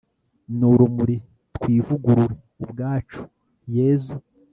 n'urumuri, 0.57 1.15
twivugurure 1.55 2.25
ubwacu, 2.63 3.21
yezu 3.75 4.15